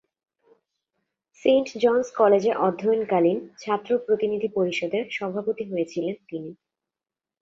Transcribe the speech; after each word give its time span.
Saint 1.43 1.67
John's 1.83 2.07
কলেজে 2.15 2.51
অধ্যয়নকালীন 2.65 3.37
ছাত্র 3.57 3.89
প্রতিনিধি 4.05 4.49
পরিষদের 4.57 5.03
সভাপতি 5.11 5.63
হয়েছিলেন 5.71 6.15
তিনি। 6.29 6.51